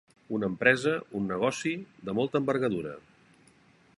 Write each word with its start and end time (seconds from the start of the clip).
Una 0.35 0.47
empresa, 0.51 0.93
un 1.19 1.27
negoci, 1.33 1.75
de 2.09 2.17
molta 2.21 2.43
envergadura. 2.45 2.97